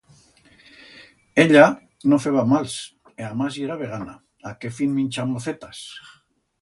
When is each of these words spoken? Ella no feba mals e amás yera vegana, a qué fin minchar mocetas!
Ella 1.43 1.65
no 2.13 2.19
feba 2.23 2.45
mals 2.53 2.77
e 3.21 3.27
amás 3.27 3.53
yera 3.61 3.79
vegana, 3.83 4.17
a 4.53 4.55
qué 4.63 4.73
fin 4.79 4.97
minchar 4.97 5.27
mocetas! 5.35 5.85